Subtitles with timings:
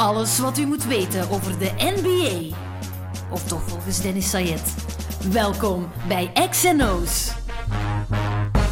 [0.00, 2.56] Alles wat u moet weten over de NBA.
[3.30, 4.74] Of toch volgens Dennis Sayed.
[5.32, 7.30] Welkom bij XNO's.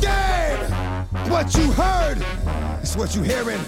[0.00, 0.66] Game!
[1.28, 2.18] What you heard
[2.82, 3.60] is what you hearing.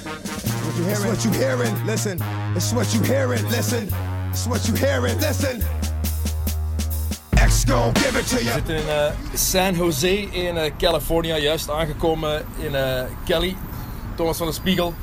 [0.63, 1.13] What you hearing?
[1.13, 1.85] It's what you hearing.
[1.85, 2.19] Listen.
[2.55, 3.49] It's what you hearing.
[3.49, 3.89] Listen.
[4.31, 5.21] It's what you hearing.
[5.21, 5.63] Listen.
[7.35, 11.71] X gon' give it to We zitten in eh, San Jose in eh, California, juist
[11.71, 13.57] aangekomen in eh Cali.
[14.17, 14.95] Thomas van de Spiegel.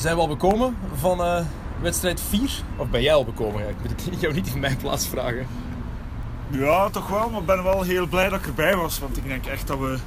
[0.00, 1.40] Zijn we al bekomen van eh,
[1.80, 2.62] wedstrijd 4?
[2.76, 3.68] Of ben jij al bekomen?
[3.68, 3.76] Ik
[4.10, 5.46] moet jou niet in mijn plaats vragen.
[6.50, 8.98] Ja, toch wel, maar ik ben wel heel blij dat ik erbij was.
[8.98, 9.98] Want ik denk echt dat we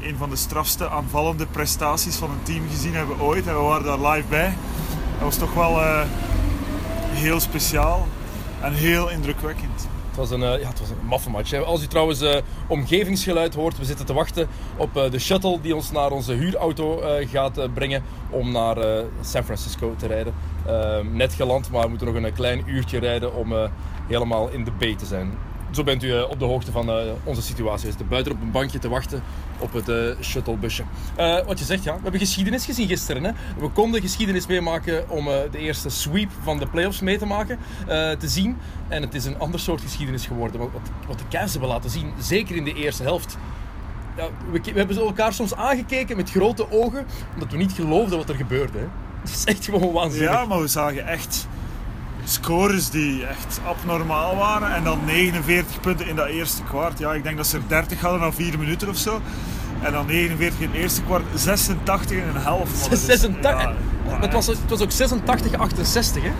[0.00, 3.46] een van de strafste aanvallende prestaties van een team gezien hebben ooit.
[3.46, 4.54] En we waren daar live bij.
[5.12, 6.02] Dat was toch wel eh,
[7.10, 8.06] heel speciaal
[8.60, 9.88] en heel indrukwekkend.
[10.20, 11.54] Was een, eh, ja, het was een maffe match.
[11.64, 15.74] Als u trouwens eh, omgevingsgeluid hoort, we zitten te wachten op eh, de shuttle die
[15.74, 18.76] ons naar onze huurauto gaat brengen om naar
[19.20, 20.34] San Francisco te rijden.
[21.12, 23.52] Net geland, maar we moeten nog een klein uurtje rijden om
[24.06, 25.32] helemaal in de bay te zijn.
[25.70, 27.84] Zo bent u eh, op de hoogte van eh, onze situatie.
[27.84, 29.22] We zitten buiten op een bankje te wachten
[29.58, 30.82] op het eh, shuttlebusje.
[31.16, 33.24] Eh, wat je zegt, ja, we hebben geschiedenis gezien gisteren.
[33.24, 33.32] Hè?
[33.58, 37.58] We konden geschiedenis meemaken om de eerste sweep van de playoffs mee te maken,
[38.18, 38.56] te zien.
[38.88, 40.60] En het is een ander soort geschiedenis geworden.
[40.60, 40.70] Wat,
[41.06, 43.38] wat, de Cavs hebben laten zien, zeker in de eerste helft.
[44.52, 48.34] We, we hebben elkaar soms aangekeken met grote ogen, omdat we niet geloofden wat er
[48.34, 48.78] gebeurde.
[48.78, 48.86] Hè?
[49.20, 50.30] Het is echt gewoon waanzinnig.
[50.30, 51.48] Ja, maar we zagen echt
[52.30, 54.74] scores die echt abnormaal waren.
[54.74, 56.98] En dan 49 punten in dat eerste kwart.
[56.98, 59.20] Ja, ik denk dat ze er 30 hadden na 4 minuten of zo.
[59.82, 62.36] En dan 49 in het eerste kwart, 86 in een
[62.92, 63.72] is- 86, ja,
[64.08, 66.32] ja, het, was, het was ook 86-68, hè?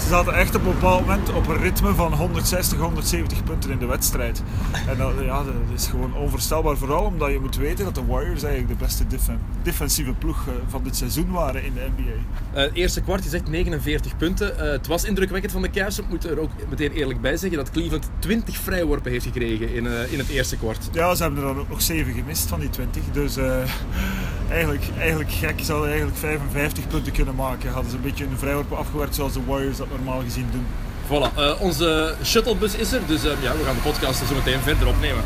[0.00, 3.78] Ze zaten echt op een bepaald moment op een ritme van 160, 170 punten in
[3.78, 4.42] de wedstrijd.
[4.88, 6.76] En dat, ja, dat is gewoon onvoorstelbaar.
[6.76, 10.52] Vooral omdat je moet weten dat de Warriors eigenlijk de beste defen- defensieve ploeg eh,
[10.68, 12.10] van dit seizoen waren in de NBA.
[12.58, 14.58] Eh, het eerste kwart, je zegt 49 punten.
[14.58, 15.98] Eh, het was indrukwekkend van de Cavs.
[15.98, 19.86] Ik moet er ook meteen eerlijk bij zeggen dat Cleveland 20 vrijworpen heeft gekregen in,
[19.86, 20.88] eh, in het eerste kwart.
[20.92, 23.02] Ja, ze hebben er dan ook nog 7 gemist van die 20.
[23.12, 23.44] Dus eh,
[24.50, 25.60] eigenlijk, eigenlijk gek.
[25.60, 27.72] Ze hadden eigenlijk 55 punten kunnen maken.
[27.72, 30.66] Hadden ze een beetje hun vrijworpen afgewerkt zoals de Warriors dat normaal gezien doen.
[31.06, 34.34] Voilà, eh, onze shuttlebus is er, dus eh, ja, we gaan de podcast er zo
[34.34, 35.22] meteen verder opnemen.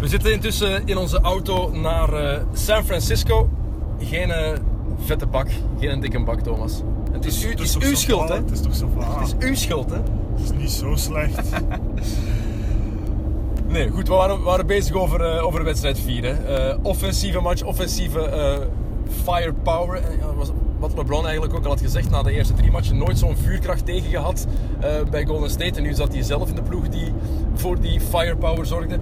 [0.00, 3.50] We zitten intussen in onze auto naar eh, San Francisco.
[4.00, 4.52] Geen eh,
[5.04, 5.48] vette bak,
[5.80, 6.82] geen dikke bak, Thomas.
[7.12, 8.34] Het is, u, het is toch uw schuld, hè?
[8.34, 9.18] Het is toch zo flauw?
[9.18, 9.96] Het is uw schuld, hè?
[9.96, 11.48] Het is niet zo slecht.
[13.68, 16.24] Nee, goed, we waren, waren bezig over, eh, over wedstrijd 4.
[16.24, 16.32] Hè.
[16.32, 18.58] Eh, offensieve match, offensieve eh,
[19.24, 20.00] firepower.
[20.78, 23.86] Wat LeBron eigenlijk ook al had gezegd na de eerste drie matchen, nooit zo'n vuurkracht
[23.86, 24.46] tegen gehad
[24.80, 25.76] eh, bij Golden State.
[25.76, 27.12] En nu zat hij zelf in de ploeg die
[27.54, 28.98] voor die firepower zorgde.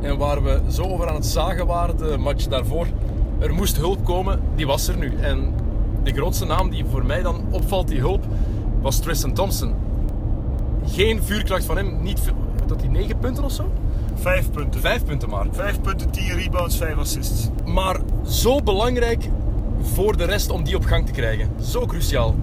[0.00, 2.86] En waar we zo over aan het zagen waren, de match daarvoor,
[3.38, 5.14] er moest hulp komen, die was er nu.
[5.20, 5.54] En
[6.02, 8.24] de grootste naam die voor mij dan opvalt, die hulp,
[8.80, 9.74] was Tristan Thompson.
[10.86, 12.20] Geen vuurkracht van hem, niet
[12.66, 13.70] dat hij 9 punten of zo?
[14.20, 14.80] Vijf punten.
[14.80, 15.46] Vijf punten maar.
[15.50, 17.48] Vijf punten, 10 rebounds, 5 assists.
[17.66, 19.28] Maar zo belangrijk
[19.82, 21.48] voor de rest om die op gang te krijgen.
[21.60, 22.34] Zo cruciaal.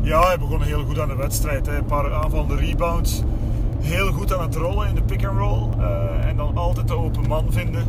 [0.00, 1.66] Ja, hij begon heel goed aan de wedstrijd.
[1.66, 1.76] Hè.
[1.76, 3.22] Een paar aanvallende rebounds.
[3.80, 5.68] Heel goed aan het rollen in de pick-and-roll.
[5.78, 7.84] Eh, en dan altijd de open man vinden.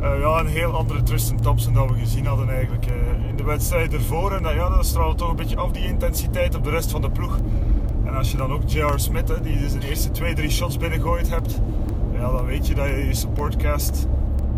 [0.00, 3.44] Eh, ja, een heel andere Tristan Thompson dan we gezien hadden eigenlijk eh, in de
[3.44, 4.32] wedstrijd ervoor.
[4.32, 7.00] En dat, ja, dat straalt toch een beetje af, die intensiteit op de rest van
[7.00, 7.38] de ploeg.
[8.04, 8.98] En als je dan ook J.R.
[8.98, 11.60] Smith, hè, die zijn eerste twee, drie shots binnengooid hebt.
[12.20, 14.06] Ja, dan weet je dat je je supportcast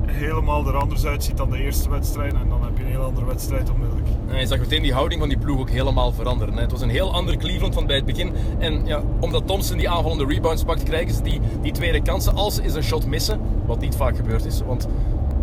[0.07, 2.33] helemaal er anders uitziet dan de eerste wedstrijd.
[2.33, 4.09] En dan heb je een heel andere wedstrijd onmiddellijk.
[4.29, 6.55] En je zag meteen die houding van die ploeg ook helemaal veranderen.
[6.55, 6.61] hè.
[6.61, 8.33] Het was een heel ander Cleveland van bij het begin.
[8.59, 12.55] En ja, omdat Thompson die aanvallende rebounds pakt, krijgen ze die, die tweede kansen als
[12.55, 13.41] ze eens een shot missen.
[13.67, 14.63] Wat niet vaak gebeurd is.
[14.67, 14.89] Want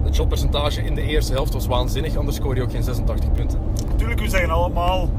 [0.04, 2.16] het shotpercentage in de eerste helft was waanzinnig.
[2.16, 3.60] Anders scoor je ook geen 86 punten.
[3.90, 5.10] Natuurlijk, we zeggen allemaal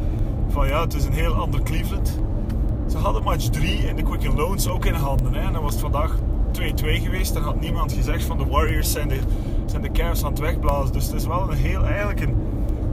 [0.48, 2.18] van ja, het is een heel ander Cleveland.
[2.88, 5.34] Ze hadden match 3 in de Quicken Loans ook in handen.
[5.34, 5.40] Hè.
[5.40, 6.18] En dan was het vandaag
[6.58, 7.34] 2-2 geweest.
[7.34, 9.18] Dan had niemand gezegd van de Warriors zijn de,
[9.66, 10.92] zijn de Cavs aan het wegblazen.
[10.92, 12.34] Dus het is wel een heel, eigenlijk een,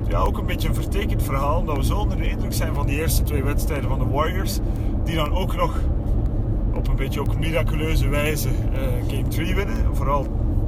[0.07, 1.59] ja, ook een beetje een vertekend verhaal.
[1.59, 4.59] Omdat we zo onder de indruk zijn van die eerste twee wedstrijden van de Warriors.
[5.03, 5.79] Die dan ook nog
[6.73, 9.95] op een beetje ook miraculeuze wijze eh, game 3 winnen.
[9.95, 10.27] Vooral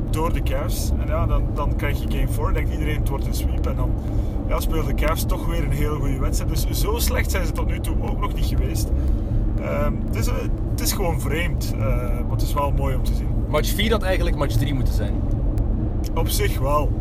[0.09, 0.91] door de Cavs.
[0.99, 2.53] En ja, dan, dan krijg je game 4.
[2.53, 3.67] denkt iedereen het wordt een sweep.
[3.67, 3.91] En dan
[4.47, 6.51] ja, speelt de Cavs toch weer een hele goede wedstrijd.
[6.51, 8.89] Dus zo slecht zijn ze tot nu toe ook nog niet geweest.
[9.61, 10.25] Ehm, het, is,
[10.71, 11.73] het is gewoon vreemd.
[11.75, 13.27] eh, maar het is wel mooi om te zien.
[13.47, 15.13] Match 4 had eigenlijk match 3 moeten zijn.
[16.15, 16.91] Op zich wel.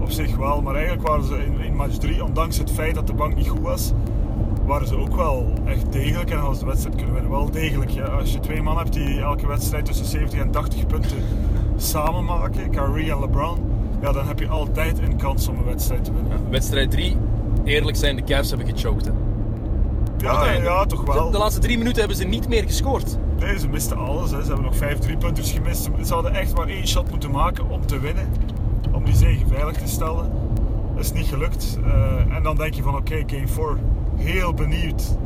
[0.00, 0.62] Op zich wel.
[0.62, 3.48] Maar eigenlijk waren ze in, in match 3, ondanks het feit dat de bank niet
[3.48, 3.92] goed was,
[4.66, 7.30] waren ze ook wel echt degelijk en hadden ze de wedstrijd kunnen winnen.
[7.32, 7.90] Wel degelijk.
[7.90, 8.04] Ja.
[8.04, 11.18] Als je twee man hebt die elke wedstrijd tussen 70 en 80 punten
[11.76, 13.58] samen maken, Kyrie en LeBron,
[14.02, 16.50] ja, dan heb je altijd een kans om een wedstrijd te winnen.
[16.50, 17.16] Wedstrijd 3,
[17.64, 19.04] eerlijk zijn, de Cavs hebben gechoked.
[19.06, 19.12] hè.
[20.18, 21.30] Ja, ja, toch wel.
[21.30, 23.18] De laatste drie minuten hebben ze niet meer gescoord.
[23.38, 24.30] Nee, ze misten alles.
[24.30, 24.40] Hè.
[24.40, 25.82] Ze hebben nog vijf driepunters gemist.
[25.82, 28.28] Ze- Ze hadden echt maar één shot moeten maken om te winnen.
[28.92, 30.30] Om die zege veilig te stellen.
[30.94, 31.78] Dat is niet gelukt.
[31.84, 33.76] Eh, en dan denk je van oké, game 4.
[34.16, 35.16] Heel benieuwd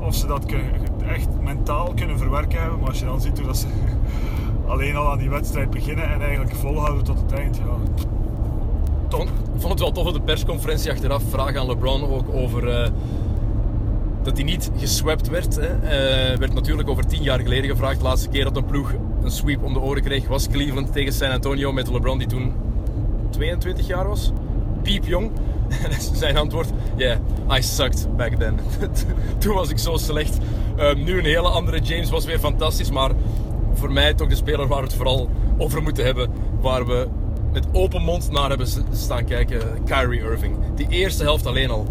[0.00, 0.70] of ze dat kunnen,
[1.08, 2.78] echt mentaal kunnen verwerken hebben.
[2.78, 3.66] Maar als je dan ziet hoe dat ze
[4.66, 7.56] alleen al aan die wedstrijd beginnen en eigenlijk volhouden tot het eind.
[7.56, 7.62] Ja,
[9.08, 11.22] Ik vond, ik vond het wel tof op de persconferentie achteraf.
[11.30, 12.90] Vraag aan LeBron ook over eh,
[14.28, 15.56] dat hij niet geswept werd.
[15.56, 15.66] Hè.
[15.66, 17.98] Eh, werd natuurlijk over tien jaar geleden gevraagd.
[17.98, 18.92] De laatste keer dat een ploeg
[19.22, 22.52] een sweep om de oren kreeg was Cleveland tegen San Antonio met LeBron die toen
[23.30, 24.32] 22 jaar was.
[24.82, 25.30] Piepjong.
[25.68, 27.18] En zijn antwoord, yeah,
[27.58, 28.58] I sucked back then.
[29.38, 30.38] toen was ik zo slecht.
[30.76, 33.10] Eh, nu een hele andere James was weer fantastisch, maar
[33.72, 36.30] voor mij toch de speler waar we het vooral over moeten hebben.
[36.60, 37.08] Waar we
[37.52, 39.60] met open mond naar hebben staan kijken.
[39.84, 40.56] Kyrie Irving.
[40.74, 41.86] Die eerste helft alleen al.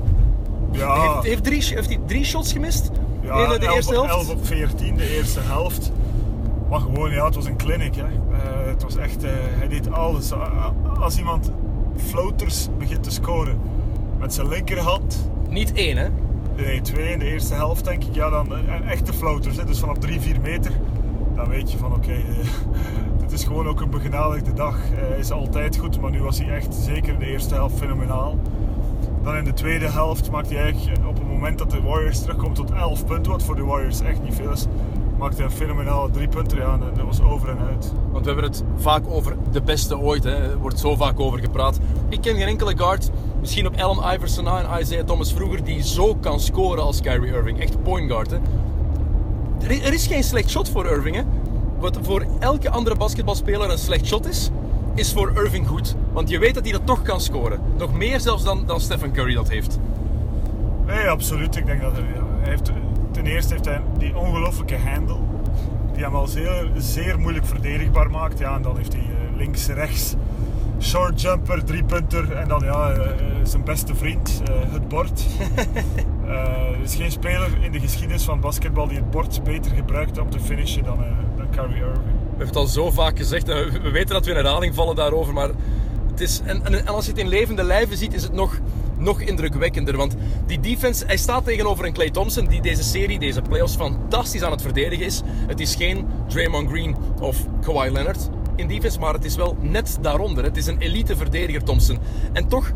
[0.72, 2.92] Ja, Heeft, heeft, drie, heeft hij drie shots gemist?
[3.22, 4.28] Ja, de 11 eerste op- helft?
[4.30, 5.92] 11 op 14, de eerste helft.
[6.70, 7.96] Maar gewoon, ja, het was een clinic.
[7.96, 8.02] Hè.
[8.04, 8.10] Eh,
[8.68, 10.32] het was echt, eh, hij deed alles.
[11.00, 11.52] Als iemand
[11.96, 13.60] floaters begint te scoren
[14.20, 16.08] met zijn linkerhand, Niet één, hè?
[16.56, 19.58] nee, twee in de eerste helft denk ik, ja, dan en echte floaters.
[19.58, 20.72] Hè, dus vanaf 3, 4 meter,
[21.36, 22.22] dan weet je van oké, eh,
[23.22, 24.76] dit is gewoon ook een begenadigde dag.
[24.76, 27.78] Eh, Hij is altijd goed, maar nu was hij echt, zeker in de eerste helft,
[27.78, 28.38] fenomenaal.
[29.24, 32.56] Dan in de tweede helft maakt hij eigenlijk op het moment dat de Warriors terugkomt
[32.56, 34.66] tot 11 punten, wat voor de Warriors echt niet veel is,
[35.18, 36.58] maakt hij een fenomenale drie punten.
[36.58, 37.94] Ja, en dat was over en uit.
[38.12, 40.24] Want we hebben het vaak over de beste ooit.
[40.24, 40.52] Hè.
[40.52, 41.80] Er wordt zo vaak over gepraat.
[42.10, 43.10] Ik ken geen enkele guard,
[43.40, 47.60] misschien op Allen Iverson en Isaiah Thomas vroeger, die zo kan scoren als Kyrie Irving.
[47.60, 48.32] Echt point guard.
[48.32, 48.38] Hè.
[49.68, 51.16] Er is geen slecht shot voor Irving.
[51.16, 51.22] Hè.
[51.80, 54.50] Wat voor elke andere basketbalspeler een slecht shot is,
[54.98, 55.96] is voor Irving goed.
[56.12, 57.60] Want je weet dat hij dat toch kan scoren.
[57.78, 59.80] Nog meer zelfs dan, dan Stephen Curry dat heeft.
[60.86, 61.56] Nee, absoluut.
[61.56, 62.06] Ik denk dat hij,
[62.40, 62.72] heeft,
[63.12, 65.18] ten eerste heeft hij die ongelofelijke handle,
[65.94, 68.40] die hem al zeer, zeer moeilijk verdedigbaar maakt.
[68.40, 70.16] Ja, en dan heeft hij eh, links, rechts,
[70.80, 73.10] short jumper, drie punter en dan ja, eh,
[73.44, 75.22] zijn beste vriend, eh, het bord.
[76.28, 80.18] Eh, er is geen speler in de geschiedenis van basketbal die het bord beter gebruikt
[80.18, 82.17] om te finishen dan, eh, dan Kyrie Irving.
[82.38, 84.76] We hebben het al zo vaak gezegd en we- we weten dat we in herhaling
[84.76, 85.50] vallen daarover, maar
[86.12, 88.60] het is, en als je het in levende lijven ziet, is het nog,
[88.98, 89.98] nog indrukwekkender.
[89.98, 94.42] Want die defense, hij staat tegenover een Clay Thompson die deze serie, deze playoffs fantastisch
[94.44, 95.22] aan het verdedigen is.
[95.48, 99.98] Het is geen Draymond Green of Kawhi Leonard in defense, maar het is wel net
[100.02, 100.44] daaronder.
[100.44, 101.98] Het is een elite verdediger Thompson.
[102.34, 102.72] En toch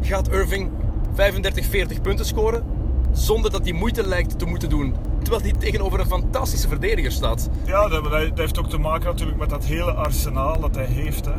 [0.00, 0.70] gaat Irving
[1.14, 2.64] 35, 40 punten scoren
[3.12, 4.94] zonder dat hij moeite lijkt te moeten doen.
[5.26, 7.50] Terwijl hij tegenover een fantastische verdediger staat.
[7.64, 11.24] Ja, dat, dat heeft ook te maken natuurlijk met dat hele arsenaal dat hij heeft.
[11.24, 11.30] Hè.
[11.30, 11.38] Eh,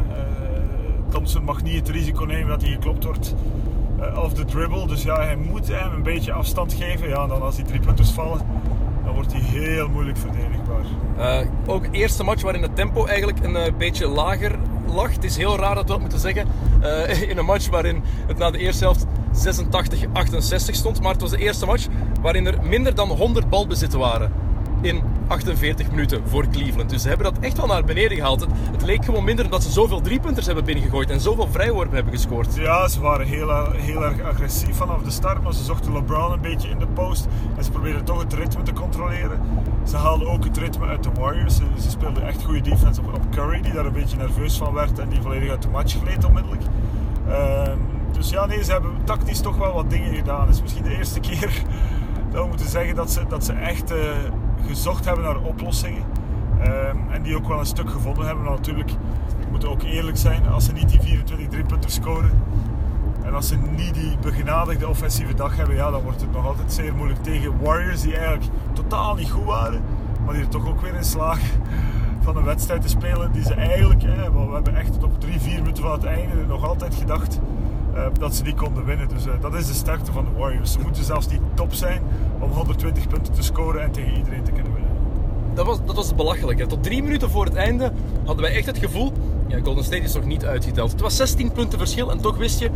[1.10, 3.36] Thompson mag niet het risico nemen dat hij geklopt wordt
[4.00, 4.88] eh, off the dribble.
[4.88, 7.10] Dus ja, hij moet hem een beetje afstand geven.
[7.10, 8.42] Ja, en dan als die drie punters vallen,
[9.06, 10.86] dan wordt hij heel moeilijk verdedigbaar.
[11.18, 14.56] Uh, ook eerste match waarin het tempo eigenlijk een uh, beetje lager
[14.88, 15.14] lag.
[15.14, 16.48] Het is heel raar dat we dat moeten zeggen.
[16.84, 19.06] Uh, in een match waarin het na de eerste helft
[19.46, 21.02] 86-68 stond.
[21.02, 21.88] Maar het was de eerste match
[22.28, 24.32] waarin er minder dan 100 balbezitten waren.
[24.82, 26.90] In 48 minuten voor Cleveland.
[26.90, 28.46] Dus ze hebben dat echt wel naar beneden gehaald.
[28.72, 32.56] Het, leek gewoon minder omdat ze zoveel driepunters hebben binnengegooid en zoveel vrijworpen hebben gescoord.
[32.56, 36.42] Ja, ze waren heel, heel erg agressief vanaf de start, maar ze zochten LeBron een
[36.42, 37.28] beetje in de post.
[37.58, 39.42] En ze probeerden toch het ritme te controleren.
[39.84, 41.56] Ze haalden ook het ritme uit de Warriors.
[41.56, 45.00] Ze, ze speelden echt goede defense op, Curry, die daar een beetje nerveus van werd
[45.00, 46.62] en die volledig uit de match gleed onmiddellijk.
[47.28, 47.62] Uh,
[48.12, 50.48] dus ja, nee, ze hebben tactisch toch wel wat dingen gedaan.
[50.48, 51.97] Het is misschien de eerste keer dat
[52.42, 53.98] we moeten zeggen dat ze, dat ze echt uh,
[54.68, 56.04] gezocht hebben naar oplossingen.
[56.60, 58.44] Um, en die ook wel een stuk gevonden hebben.
[58.44, 58.90] Maar natuurlijk,
[59.40, 62.42] we moeten ook eerlijk zijn, als ze niet die 24 driepunten scoren
[63.24, 66.74] en als ze niet die begenadigde offensieve dag hebben, ja, dan wordt het nog altijd
[66.74, 69.82] zeer moeilijk tegen Warriors die eigenlijk totaal niet goed waren,
[70.26, 71.62] maar die er toch ook weer in slagen
[72.22, 75.84] van een wedstrijd te spelen die ze eigenlijk, we hebben echt op drie, vier minuten
[75.84, 77.40] van het einde nog altijd gedacht
[78.20, 79.08] dat ze die konden winnen.
[79.08, 80.72] Dus uh, dat is de sterkte van de Warriors.
[80.72, 82.02] Ze moeten zelfs niet top zijn
[82.40, 84.88] om 120 punten te scoren en tegen iedereen te kunnen winnen
[85.58, 86.60] dat was, dat was belachelijk.
[86.60, 86.68] Hè.
[86.68, 87.92] Tot drie minuten voor het einde
[88.26, 89.14] hadden wij echt het gevoel...
[89.48, 90.92] Ja, Golden State is nog niet uitgeteld.
[90.92, 92.70] Het was 16 punten verschil en toch wist je...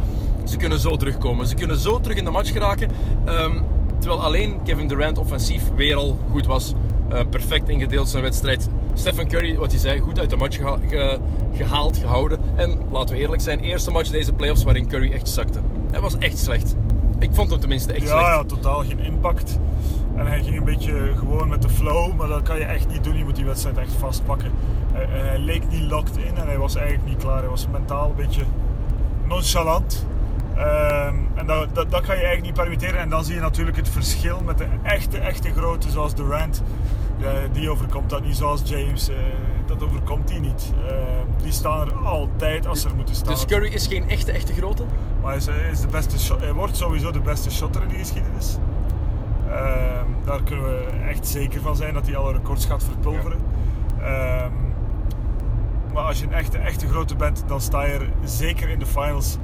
[0.43, 1.47] Ze kunnen zo terugkomen.
[1.47, 2.89] Ze kunnen zo terug in de match geraken.
[3.27, 3.63] Um,
[3.99, 6.73] terwijl alleen Kevin Durant offensief weer al goed was.
[7.11, 8.69] Uh, perfect ingedeeld zijn wedstrijd.
[8.93, 11.19] Stephen Curry, wat hij zei, goed uit de match geha ge
[11.53, 12.39] gehaald, gehouden.
[12.55, 15.59] En laten we eerlijk zijn, eerste match deze playoffs waarin Curry echt zakte.
[15.91, 16.75] Hij was echt slecht.
[17.19, 18.25] Ik vond hem tenminste echt ja, slecht.
[18.25, 19.59] Ja, totaal geen impact.
[20.15, 23.03] En hij ging een beetje gewoon met de flow, maar dat kan je echt niet
[23.03, 23.17] doen.
[23.17, 24.51] Je moet die wedstrijd echt vastpakken.
[24.93, 27.39] Hij, hij leek niet locked in en hij was eigenlijk niet klaar.
[27.39, 28.43] Hij was mentaal een beetje
[29.27, 30.05] nonchalant.
[31.11, 32.99] Ehm, en dat, dat, dat kan je eigenlijk niet permitteren.
[32.99, 36.63] En dan zie je natuurlijk het verschil met de echte, echte grote zoals Durant.
[37.19, 39.09] Uh, die overkomt dat niet zoals James.
[39.09, 39.15] Uh,
[39.65, 40.73] dat overkomt die niet.
[40.83, 40.91] Uh,
[41.43, 43.33] die staan er altijd als ze er moeten staan.
[43.33, 44.83] Dus Curry is geen echte, echte grote?
[45.21, 48.57] Maar hij, is de beste shot, hij wordt sowieso de beste shotter in de geschiedenis.
[49.49, 53.39] Ehm, daar kunnen we echt zeker van zijn dat hij alle records gaat verpulveren.
[53.99, 54.49] Ja.
[55.93, 58.85] Maar als je een echte, echte grote bent, dan sta je er zeker in de
[58.85, 59.37] finals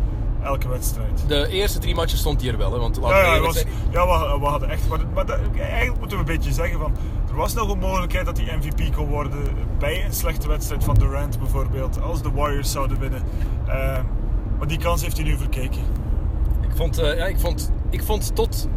[0.47, 1.23] elke wedstrijd.
[1.27, 2.79] De eerste drie matches stond hij er wel, hè?
[2.79, 4.87] want ja, ja, was, ja we, we, hadden echt.
[4.89, 6.95] Maar, maar dat, eigenlijk moeten we een beetje zeggen van.
[7.29, 9.39] Er was nog een mogelijkheid dat hij MVP kon worden
[9.79, 13.23] bij een slechte wedstrijd van Durant bijvoorbeeld, als de Warriors zouden winnen.
[13.67, 13.99] Uh,
[14.57, 15.81] maar die kans heeft hij nu verkeken.
[16.61, 18.67] Ik vond, uh, ja, ik vond, ik vond tot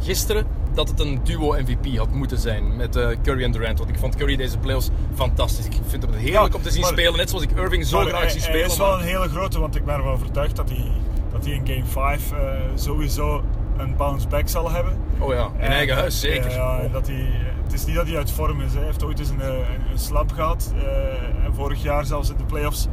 [0.00, 3.78] gisteren dat het een duo MVP had moeten zijn met uh, Curry en Durant.
[3.78, 5.66] Want ik vond Curry deze playoffs fantastisch.
[5.66, 8.30] Ik vind het heerlijk ja, om te zien spelen, net zoals ik Irving zo graag
[8.30, 8.60] zie spelen.
[8.60, 10.90] Hij is wel een hele grote, want ik ben ervan overtuigd dat hij,
[11.32, 12.38] dat hij in Game 5 uh,
[12.74, 13.42] sowieso
[13.76, 14.96] een bounce back zal hebben.
[15.18, 16.50] Oh ja, in eigen huis zeker.
[16.50, 17.28] Ja, dat hij,
[17.62, 18.74] het is niet dat hij uit vorm is.
[18.74, 20.72] Hij heeft ooit eens een, een, een slap gehad.
[20.74, 22.88] Uh, en vorig jaar zelfs in de playoffs.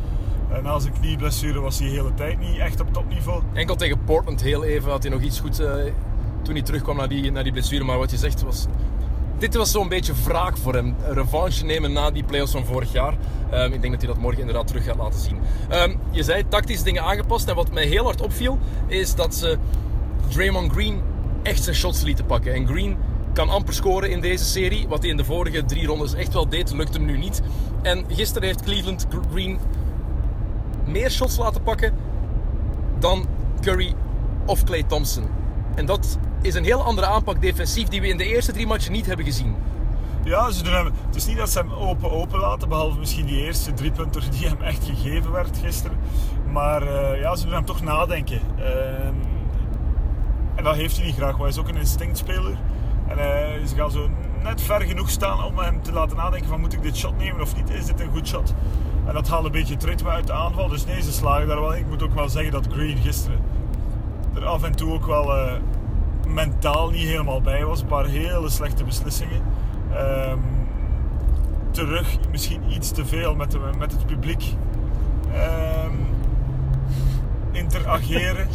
[0.51, 3.41] En na zijn knieblessure was hij de hele tijd niet echt op topniveau.
[3.53, 5.61] Enkel tegen Portland heel even had hij nog iets goed
[6.41, 7.83] toen hij terugkwam naar die, naar die blessure.
[7.83, 8.65] Maar wat je zegt was...
[9.37, 10.95] Dit was zo'n beetje wraak voor hem.
[11.03, 13.13] Een revanche nemen na die playoffs van vorig jaar.
[13.53, 15.37] Um, ik denk dat hij dat morgen inderdaad terug gaat laten zien.
[15.71, 17.47] Um, je zei tactisch dingen aangepast.
[17.47, 19.57] En wat mij heel hard opviel, is dat ze
[20.29, 21.01] Draymond Green
[21.43, 22.53] echt zijn shots lieten pakken.
[22.53, 22.97] En Green
[23.33, 24.87] kan amper scoren in deze serie.
[24.87, 27.41] Wat hij in de vorige drie rondes echt wel deed, lukt hem nu niet.
[27.81, 29.59] En gisteren heeft Cleveland Green
[30.85, 31.93] meer shots laten pakken
[32.99, 33.25] dan
[33.61, 33.93] Curry
[34.45, 35.23] of Clay Thompson.
[35.75, 38.91] En dat is een heel andere aanpak defensief die we in de eerste drie matchen
[38.91, 39.55] niet hebben gezien.
[40.23, 43.25] Ja, ze doen hem, het is niet dat ze hem open open laten, behalve misschien
[43.25, 45.97] die eerste drie punten die hem echt gegeven werd gisteren.
[46.51, 48.41] Maar uh, ja, ze doen hem toch nadenken.
[48.59, 49.05] Uh,
[50.55, 52.57] en dat heeft hij niet graag, want hij is ook een instinctspeler.
[53.07, 54.09] En uh, ze gaan zo
[54.43, 57.41] net ver genoeg staan om hem te laten nadenken van moet ik dit shot nemen
[57.41, 58.53] of niet, is dit een goed shot?
[59.07, 61.59] En dat haalt een beetje het ritme uit de aanval, dus nee, ze slagen daar
[61.59, 61.79] wel in.
[61.79, 63.39] Ik moet ook wel zeggen dat Green gisteren
[64.35, 65.53] er af en toe ook wel uh,
[66.27, 67.81] mentaal niet helemaal bij was.
[67.81, 69.41] Een paar hele slechte beslissingen.
[70.29, 70.41] Um,
[71.71, 74.43] terug misschien iets te veel met, de, met het publiek.
[75.33, 76.07] Um,
[77.51, 78.47] interageren,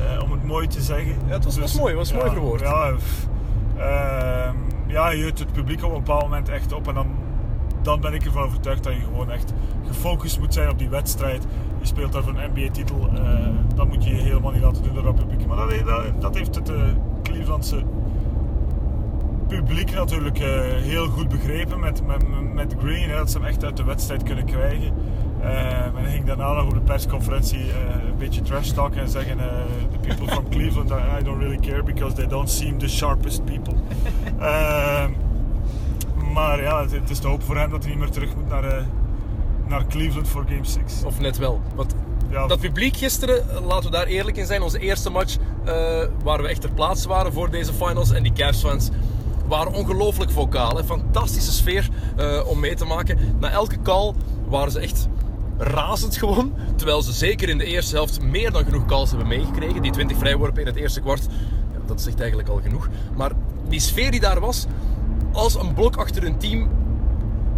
[0.00, 1.14] uh, om het mooi te zeggen.
[1.26, 2.60] Ja, het was, dus, was mooi, was ja, mooi verwoord.
[2.60, 2.92] Ja,
[3.76, 4.50] uh,
[4.86, 7.06] ja, je het het publiek op een bepaald moment echt op en dan,
[7.82, 9.52] dan ben ik ervan overtuigd dat je gewoon echt
[9.86, 11.46] gefocust moet zijn op die wedstrijd
[11.82, 15.02] je speelt daar voor een NBA-titel, uh, dat moet je helemaal niet laten doen door
[15.02, 15.46] dat publiek.
[15.46, 16.76] Maar dat, dat, dat heeft het uh,
[17.22, 17.82] Clevelandse
[19.48, 23.64] publiek natuurlijk uh, heel goed begrepen met, met, met Green, hè, dat ze hem echt
[23.64, 24.92] uit de wedstrijd kunnen krijgen.
[25.40, 29.36] en hij ging daarna nog op de persconferentie een beetje trash talken en zeggen:
[29.90, 33.74] The people from Cleveland, I don't really care because they don't seem the sharpest people.
[36.34, 38.48] maar ja, het, het, is te hopen voor hem dat hij niet meer terug moet
[38.48, 38.86] naar
[39.72, 41.04] naar Cleveland voor Game 6.
[41.04, 41.60] Of net wel.
[41.74, 41.94] Want
[42.32, 45.72] dat publiek gisteren, laten we daar eerlijk in zijn, onze eerste match uh,
[46.22, 48.10] waar we echt ter plaatse waren voor deze finals.
[48.10, 48.90] En die Cavs fans
[49.46, 50.76] waren ongelooflijk vocaal.
[50.76, 50.84] Hè.
[50.84, 53.18] Fantastische sfeer uh, om mee te maken.
[53.40, 54.12] Na elke call
[54.48, 55.08] waren ze echt
[55.58, 56.52] razend gewoon.
[56.76, 59.82] Terwijl ze zeker in de eerste helft meer dan genoeg calls hebben meegekregen.
[59.82, 61.26] Die 20 vrijworpen in het eerste kwart,
[61.72, 62.88] ja, dat zegt eigenlijk al genoeg.
[63.16, 63.32] Maar
[63.68, 64.66] die sfeer die daar was,
[65.32, 66.68] als een blok achter een team,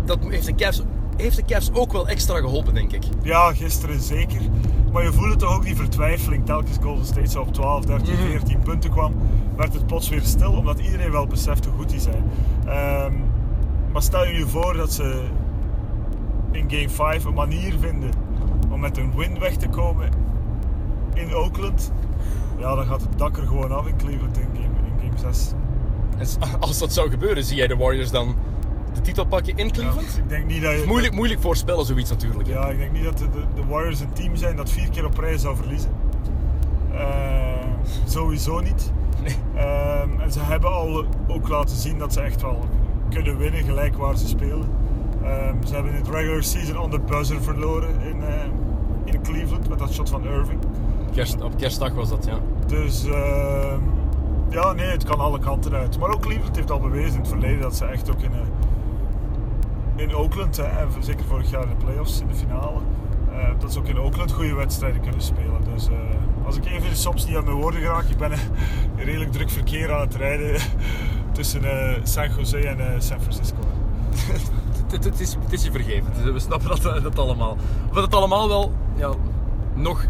[0.04, 0.80] dat heeft de Cavs
[1.16, 3.02] heeft de Cavs ook wel extra geholpen, denk ik.
[3.22, 4.40] Ja, gisteren zeker.
[4.92, 6.46] Maar je voelde toch ook die vertwijfeling.
[6.46, 9.14] Telkens Golden State zo op 12, 13, 14 punten kwam,
[9.56, 12.22] werd het plots weer stil, omdat iedereen wel beseft hoe goed die zijn.
[12.66, 13.24] Um,
[13.92, 15.24] maar stel je je voor dat ze
[16.50, 18.10] in Game 5 een manier vinden
[18.70, 20.08] om met een win weg te komen
[21.14, 21.92] in Oakland.
[22.58, 25.52] Ja, dan gaat het dak er gewoon af in Cleveland in Game, in game 6.
[26.18, 28.34] En als dat zou gebeuren, zie jij de Warriors dan
[28.94, 30.16] de titel pakken in Cleveland?
[30.16, 32.48] ik denk niet dat je, moeilijk, moeilijk voorspellen zoiets natuurlijk.
[32.48, 35.18] Ja, ik denk niet dat de, de, Warriors een team zijn dat vier keer op
[35.18, 35.90] rij zou verliezen.
[36.92, 37.00] Uh,
[38.04, 38.92] sowieso niet.
[39.22, 39.36] Nee.
[39.54, 42.64] Uh, en ze hebben al ook laten zien dat ze echt wel
[43.10, 44.68] kunnen winnen gelijk waar ze spelen.
[45.22, 45.28] Uh,
[45.66, 48.26] ze hebben in het regular season on the buzzer verloren in, uh,
[49.04, 50.60] in Cleveland met dat shot van Irving.
[51.12, 52.38] Kerst, op kerstdag was dat, ja.
[52.66, 53.80] Dus ehm,
[54.48, 55.98] ja, nee, het kan alle kanten uit.
[55.98, 58.30] Maar ook Cleveland heeft al bewezen in het verleden dat ze echt ook in,
[59.96, 62.80] in Oakland, hè, en zeker vorig jaar in de playoffs, in de finale,
[63.32, 65.64] uh, dat ze ook in Oakland goede wedstrijden kunnen spelen.
[65.74, 65.94] Dus uh,
[66.46, 69.92] als ik even soms niet aan mijn woorden raak, ik ben een redelijk druk verkeer
[69.92, 70.60] aan het rijden
[71.32, 71.62] tussen
[72.02, 73.58] San Jose en San Francisco.
[74.90, 77.56] het, is, is je vergeven, we snappen dat, dat allemaal.
[77.92, 79.10] Wat het allemaal wel ja,
[79.74, 80.06] nog,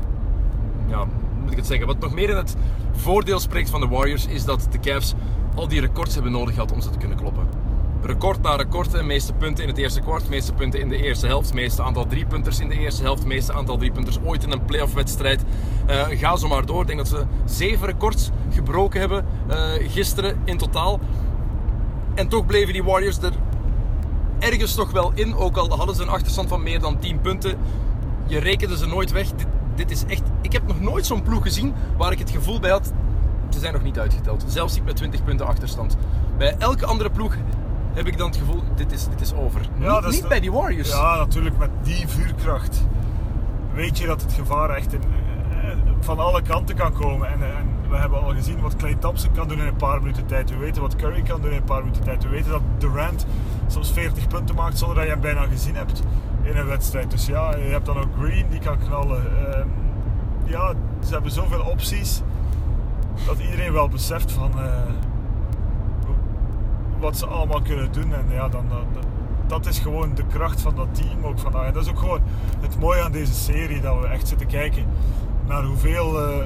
[0.87, 1.05] ja,
[1.41, 1.87] moet ik het zeggen?
[1.87, 2.57] Wat nog meer in het
[2.93, 5.15] voordeel spreekt van de Warriors is dat de Cavs
[5.55, 7.64] al die records hebben nodig gehad om ze te kunnen kloppen.
[8.07, 11.27] Record na record, de meeste punten in het eerste kwart, meeste punten in de eerste
[11.27, 15.43] helft, meeste aantal driepunters in de eerste helft, meeste aantal driepunters ooit in een playoff-wedstrijd.
[15.91, 16.81] Uh, ga zo maar door.
[16.81, 21.01] Ik denk dat ze zeven records gebroken hebben uh, gisteren in totaal.
[22.15, 23.33] En toch bleven die Warriors er
[24.39, 27.59] ergens toch wel in, ook al hadden ze een achterstand van meer dan 10 punten.
[28.27, 29.29] Je rekende ze nooit weg.
[29.75, 30.23] Dit is echt.
[30.41, 32.93] Ik heb nog nooit zo'n ploeg gezien waar ik het gevoel bij had.
[33.51, 34.45] Ze zijn nog niet uitgeteld.
[34.47, 35.97] Zelfs niet met 20 punten achterstand.
[36.39, 37.37] Bij elke andere ploeg
[37.95, 39.61] heb ik dan het gevoel, dit is, dit is over.
[39.61, 40.89] Ja, niet dat is niet bij die Warriors.
[40.89, 42.87] Ja, natuurlijk met die vuurkracht
[43.75, 45.69] weet je dat het gevaar echt in, eh,
[46.01, 47.29] van alle kanten kan komen.
[47.29, 50.27] En, en we hebben al gezien wat Clay Thompson kan doen in een paar minuten
[50.27, 50.51] tijd.
[50.51, 52.23] We weten wat Curry kan doen in een paar minuten tijd.
[52.23, 53.27] We weten dat Durant
[53.67, 56.03] soms 40 punten maakt zonder dat je hem bijna gezien hebt
[56.43, 57.11] in een wedstrijd.
[57.11, 59.23] Dus ja, je hebt dan ook Green die kan knallen.
[59.47, 59.69] Ehm,
[60.45, 60.73] ja,
[61.07, 62.23] ze hebben zoveel opties
[63.27, 64.65] dat iedereen wel beseft van eh,
[67.01, 68.15] wat ze allemaal kunnen doen.
[68.15, 68.85] En ja, dan, dan,
[69.47, 71.67] dat is gewoon de kracht van dat team ook vandaag.
[71.67, 72.21] En dat is ook gewoon
[72.61, 74.85] het mooie aan deze serie, dat we echt zitten kijken
[75.47, 76.37] naar hoeveel eh,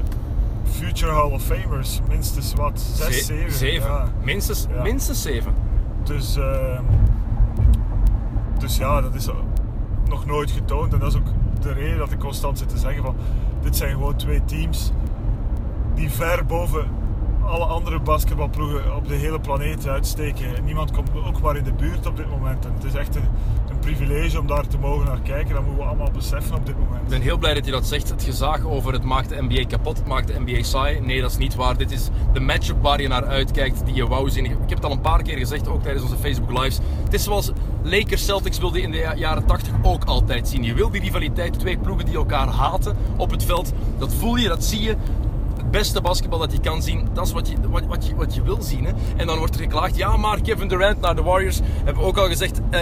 [0.71, 3.53] future Hall of Famers, minstens wat, zes, Ze- zeven.
[3.53, 3.91] zeven.
[3.91, 4.09] Ja.
[4.25, 4.83] Minstens, Ja.
[4.83, 5.55] minstens zeven.
[6.03, 6.83] Dus, ehm,
[8.59, 9.29] dus ja, dat is
[10.09, 10.93] nog nooit getoond.
[10.93, 11.27] En dat is ook
[11.61, 13.17] de reden dat ik constant zit te zeggen van
[13.63, 14.93] dit zijn gewoon twee teams
[15.95, 16.87] die ver boven
[17.49, 20.65] alle andere basketbalploegen op de hele planeet uitsteken.
[20.65, 22.65] Niemand komt ook maar in de buurt op dit moment.
[22.65, 23.29] En het is echt een,
[23.69, 25.55] een privilege om daar te mogen naar kijken.
[25.55, 27.03] Dat moeten we allemaal beseffen op dit moment.
[27.03, 28.09] Ik ben heel blij dat je dat zegt.
[28.09, 31.01] Het gezaag over het maakt de NBA kapot, het maakt de NBA saai.
[31.01, 31.77] Nee, dat is niet waar.
[31.77, 34.45] Dit is de matchup waar je naar uitkijkt, die je wou zien.
[34.45, 36.79] Ik heb het al een paar keer gezegd, ook tijdens onze Facebook lives.
[37.05, 37.51] Het is zoals
[37.83, 40.63] Lakers Celtics wilde in de ja- jaren 80 ook altijd zien.
[40.63, 43.73] Je wil die rivaliteit, twee ploegen die elkaar haten op het veld.
[43.99, 44.97] Dat voel je, dat zie je.
[45.71, 48.43] Beste basketbal dat je kan zien, dat is wat je, wat, wat je, wat je
[48.43, 48.85] wil zien.
[48.85, 48.93] Hè?
[49.17, 51.61] En dan wordt er geklaagd, ja maar Kevin Durant naar de Warriors.
[51.85, 52.81] Hebben we ook al gezegd, eh,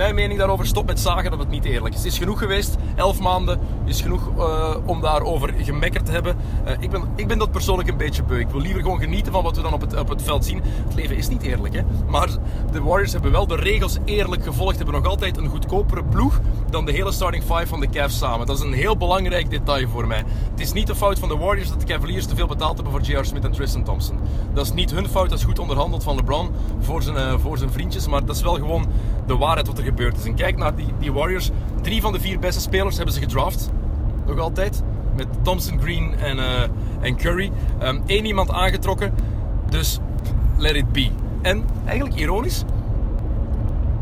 [0.00, 2.02] mijn mening daarover, stop met zagen dat het niet eerlijk is.
[2.02, 6.36] Het is genoeg geweest, elf maanden is genoeg eh, om daarover gemekkerd te hebben.
[6.64, 8.38] Eh, ik, ben, ik ben dat persoonlijk een beetje beu.
[8.38, 10.62] Ik wil liever gewoon genieten van wat we dan op het, op het veld zien.
[10.64, 11.82] Het leven is niet eerlijk, hè.
[12.08, 12.28] Maar
[12.72, 14.76] de Warriors hebben wel de regels eerlijk gevolgd.
[14.76, 18.46] Hebben nog altijd een goedkopere ploeg dan de hele starting five van de Cavs samen.
[18.46, 20.24] Dat is een heel belangrijk detail voor mij.
[20.50, 22.92] Het is niet de fout van de Warriors dat de Cavaliers te veel betaald hebben
[22.92, 23.24] voor J.R.
[23.24, 24.18] Smith en Tristan Thompson.
[24.54, 27.58] Dat is niet hun fout, dat is goed onderhandeld van LeBron voor zijn, eh, voor
[27.58, 28.08] zijn vriendjes.
[28.08, 28.86] Maar dat is wel gewoon
[29.26, 30.24] de waarheid wat er is.
[30.24, 31.50] En kijk naar die, die Warriors.
[31.82, 33.70] Drie van de vier beste spelers hebben ze gedraft.
[34.26, 34.82] Nog altijd.
[35.16, 36.62] Met Thompson, Green en, eh,
[37.00, 37.52] en Curry.
[38.06, 39.14] Eén iemand aangetrokken.
[39.68, 39.98] Dus
[40.56, 41.10] let it be.
[41.42, 42.64] En eigenlijk ironisch.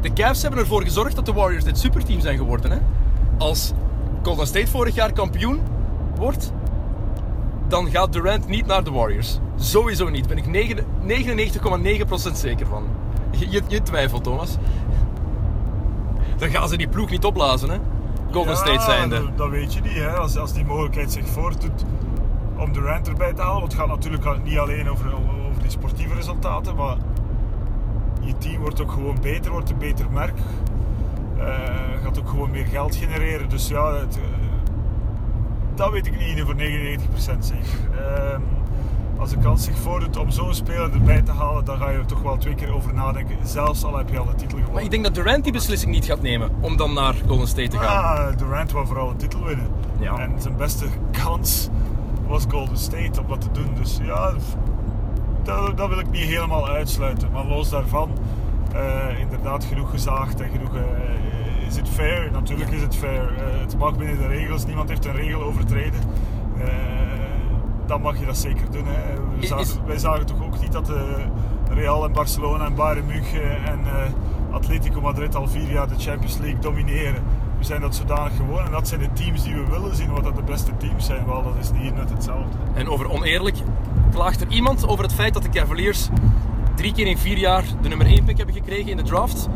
[0.00, 2.70] De Cavs hebben ervoor gezorgd dat de Warriors dit superteam zijn geworden.
[2.70, 2.78] Hè?
[3.38, 3.72] Als
[4.22, 5.60] Golden State vorig jaar kampioen
[6.16, 6.52] wordt,
[7.68, 9.38] dan gaat Durant niet naar de Warriors.
[9.56, 10.26] Sowieso niet.
[10.28, 12.84] Ben ik negen- 99,9% zeker van.
[13.30, 14.56] Je, je twijfelt, Thomas.
[16.38, 17.78] Dan gaan ze die ploeg niet opblazen, hè?
[18.32, 19.16] Golden Ja, State zijnde.
[19.20, 20.10] Dat, dat weet je niet, hè.
[20.10, 21.84] Als, als die mogelijkheid zich voordoet
[22.56, 23.60] om Durant erbij te halen.
[23.60, 25.14] Want het gaat natuurlijk niet alleen over,
[25.48, 26.96] over die sportieve resultaten, maar
[28.20, 30.38] je team wordt ook gewoon beter, wordt een beter merk.
[31.38, 33.48] Eh, gaat ook gewoon meer geld genereren.
[33.48, 34.22] Dus ja, het, eh,
[35.74, 37.78] dat weet ik niet voor 99% zeker.
[38.06, 38.40] Ehm,
[39.18, 42.06] als de kans zich voordoet om zo'n speler erbij te halen, dan ga je er
[42.06, 43.36] toch wel twee keer over nadenken.
[43.42, 44.72] Zelfs al heb je al de titel gewonnen.
[44.74, 47.68] Maar ik denk dat Durant die beslissing niet gaat nemen om dan naar Golden State
[47.68, 47.92] te gaan.
[47.92, 49.66] Ja, Durant wou vooral een titel winnen.
[50.00, 50.18] Ja.
[50.18, 51.68] En zijn beste kans
[52.26, 53.74] was Golden State om dat te doen.
[53.74, 54.32] Dus ja,
[55.42, 57.30] dat, dat wil ik niet helemaal uitsluiten.
[57.32, 58.10] Maar los daarvan,
[58.72, 60.74] eh, inderdaad genoeg gezaagd en genoeg...
[60.74, 62.30] eh, is het fair?
[62.32, 63.34] Natuurlijk is het fair.
[63.36, 64.66] Eh, het mag binnen de regels.
[64.66, 66.00] Niemand heeft een regel overtreden.
[67.88, 68.84] Dan mag je dat zeker doen.
[68.86, 69.14] Hè.
[69.14, 70.96] We Is- zagen- is- wij zagen toch ook niet dat eh,
[71.70, 76.38] Real en Barcelona en Bayern München en eh, Atletico Madrid al vier jaar de Champions
[76.38, 77.22] League domineren.
[77.58, 80.24] We zijn dat zodanig gewoon en dat zijn de teams die we willen zien, wat
[80.24, 81.26] dat de beste teams zijn.
[81.26, 82.56] Wel, dat is hier net hetzelfde.
[82.74, 83.56] En over oneerlijk,
[84.12, 86.08] klaagt er iemand over het feit dat de Cavaliers
[86.74, 89.48] drie keer in vier jaar de nummer 1 pick hebben gekregen in de draft?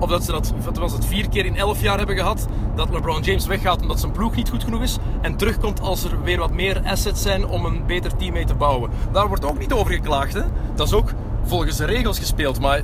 [0.00, 2.46] Of dat ze dat, wat was het, vier keer in elf jaar hebben gehad?
[2.74, 4.98] Dat LeBron James weggaat omdat zijn ploeg niet goed genoeg is.
[5.20, 8.54] En terugkomt als er weer wat meer assets zijn om een beter team mee te
[8.54, 8.90] bouwen.
[9.12, 10.32] Daar wordt ook niet over geklaagd.
[10.32, 10.42] Hè?
[10.74, 12.60] Dat is ook volgens de regels gespeeld.
[12.60, 12.82] Maar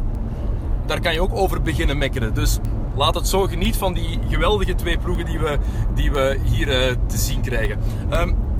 [0.86, 2.34] daar kan je ook over beginnen mekkeren.
[2.34, 2.58] Dus
[2.96, 5.58] laat het zo geniet van die geweldige twee ploegen die we,
[5.94, 7.78] die we hier eh, te zien krijgen.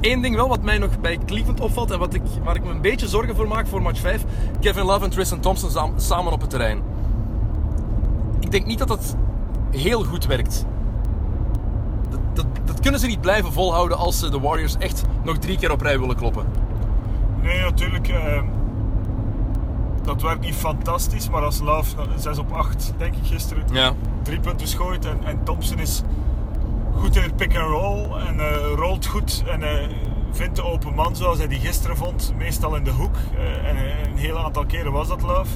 [0.01, 2.71] Eén ding wel wat mij nog bij Cleveland opvalt en wat ik, waar ik me
[2.71, 4.25] een beetje zorgen voor maak voor match 5.
[4.61, 6.83] Kevin Love en Tristan Thompson samen op het terrein.
[8.57, 9.17] Ik denk niet dat dat
[9.71, 10.67] heel goed werkt.
[12.11, 15.59] Dat- dat, dat kunnen ze niet blijven volhouden als ze de Warriors echt nog drie
[15.59, 16.47] keer op rij willen kloppen.
[17.43, 18.09] Nee, natuurlijk.
[18.09, 18.43] eh,
[20.03, 23.93] dat werkt niet fantastisch, maar als Love 6 op 8, denk ik gisteren, Ja.
[24.23, 26.03] drie punten gooit en, en Thompson is
[26.95, 29.89] goed in het pick and roll en eh, rolt goed en eh,
[30.31, 33.15] vindt de open man zoals hij die gisteren vond, meestal in de hoek.
[33.37, 33.77] Eh, en
[34.11, 35.51] een heel aantal keren was dat Love.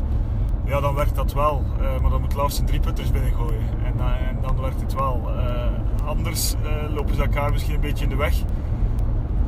[0.71, 1.65] Ja, dan werkt dat wel.
[1.81, 3.61] Eh, maar dan moet Love zijn drie punters binnengooien.
[3.85, 5.31] En, eh, en dan werkt het wel.
[5.37, 6.55] Eh, anders
[6.95, 8.35] lopen ze elkaar misschien een beetje in de weg.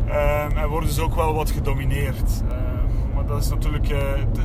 [0.07, 2.43] Ehm, en worden ze ook wel wat gedomineerd.
[2.51, 3.85] Ehm, maar dat is natuurlijk.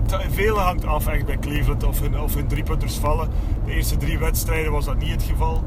[0.05, 3.29] t- veel hangt af echt bij Cleveland of hun, of hun driepunters vallen.
[3.65, 5.63] De eerste drie wedstrijden was dat niet het geval.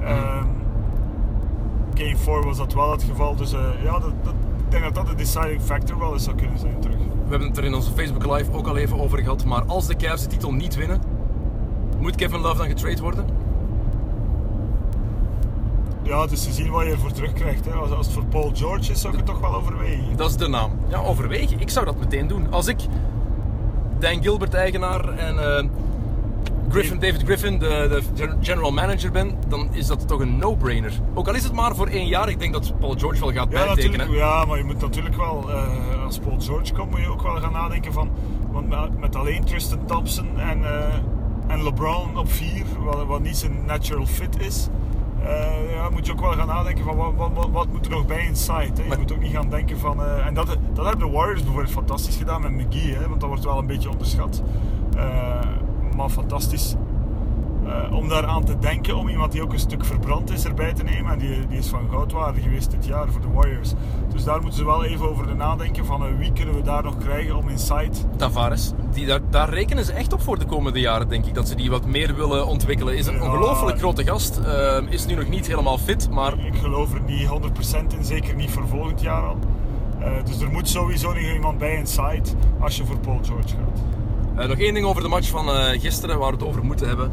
[0.00, 0.44] Ehm,
[1.94, 3.36] Game 4 was dat wel het geval.
[3.36, 3.50] Dus
[3.82, 6.80] ja, dat, dat, ik denk dat dat de deciding factor wel eens zou kunnen zijn
[6.80, 6.96] terug.
[7.34, 9.44] We hebben het er in onze Facebook Live ook al even over gehad.
[9.44, 11.00] Maar als de Cavs de titel niet winnen,
[11.98, 13.26] moet Kevin Love dan getrade worden?
[16.02, 17.64] Ja, het is te zien wat je ervoor terugkrijgt.
[17.64, 17.72] Hè.
[17.72, 20.16] Als, als het voor Paul George is, zou ik het toch wel overwegen.
[20.16, 20.70] Dat is de naam.
[20.88, 21.60] Ja, overwegen.
[21.60, 22.52] Ik zou dat meteen doen.
[22.52, 22.78] Als ik
[23.98, 25.64] Dan Gilbert eigenaar en eh,
[26.70, 30.92] Griffin, David Griffin de, de gen- general manager ben, dan is dat toch een no-brainer.
[31.14, 32.28] Ook al is het maar voor één jaar.
[32.28, 34.10] Ik denk dat Paul George wel gaat Ja, bijtekenen.
[34.12, 37.34] ja, maar je moet natuurlijk wel, eh, als Paul George komt, moet je ook wel
[37.40, 38.10] gaan nadenken van,
[38.50, 40.94] want met- alleen Tristan Thompson en, eh,
[41.46, 44.68] en LeBron op vier, wat, wat niet zijn natural fit is,
[45.24, 48.06] eh, ja, moet je ook wel gaan nadenken van wat, wat, wat, moet er nog
[48.06, 48.72] bij inside.
[48.74, 48.82] Hè?
[48.82, 51.72] Je Maar- moet ook niet gaan denken van, en dat, dat hebben de Warriors bijvoorbeeld
[51.74, 54.42] fantastisch gedaan met McGee, hè, want dat wordt wel een beetje onderschat.
[55.94, 56.74] Maar fantastisch
[57.66, 60.82] eh, om daaraan te denken, om iemand die ook een stuk verbrand is erbij te
[60.82, 61.12] nemen.
[61.12, 63.72] En die, die is van goudwaarde geweest dit jaar voor de Warriors.
[64.12, 66.98] Dus daar moeten ze wel even over nadenken van eh, wie kunnen we daar nog
[66.98, 67.90] krijgen om inside.
[68.16, 71.34] Tavares, die, daar, daar rekenen ze echt op voor de komende jaren, denk ik.
[71.34, 72.96] Dat ze die wat meer willen ontwikkelen.
[72.96, 73.22] Is een Ja.
[73.24, 74.36] ongelooflijk grote gast.
[74.38, 78.34] eh, is nu nog niet helemaal fit, maar Ik geloof er niet 100% in, zeker
[78.34, 79.36] niet voor volgend jaar al.
[79.98, 82.22] Eh, dus er moet sowieso nog iemand bij inside
[82.60, 83.80] als je voor Paul George gaat.
[84.36, 86.88] Eh, nog één ding over de match van eh, gisteren, waar we het over moeten
[86.88, 87.12] hebben.